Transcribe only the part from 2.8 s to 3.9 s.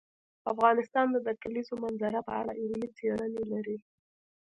څېړنې لري.